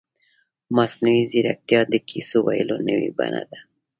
مصنوعي 0.75 1.23
ځیرکتیا 1.31 1.81
د 1.91 1.95
کیسو 2.09 2.37
ویلو 2.47 2.77
نوې 2.87 3.09
بڼه 3.17 3.43
ده. 3.49 3.59